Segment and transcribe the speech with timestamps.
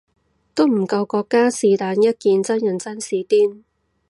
[0.55, 3.61] 都唔夠國家是但一件真人真事癲